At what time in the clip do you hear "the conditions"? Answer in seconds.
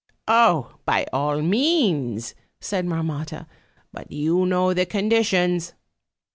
4.73-5.75